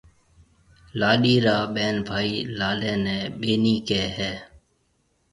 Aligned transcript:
لاڏيِ 0.99 1.35
را 1.45 1.57
ٻين 1.73 1.95
ڀائي 2.07 2.35
لاڏيَ 2.57 2.93
نَي 3.03 3.17
ٻَينِي 3.39 3.75
ڪهيَ 3.87 4.05
هيَ۔ 4.17 4.33